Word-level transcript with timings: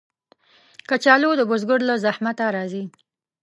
کچالو 0.89 1.31
د 1.37 1.41
بزګر 1.49 1.79
له 1.89 1.95
زحمته 2.05 2.45
راځي 2.55 2.83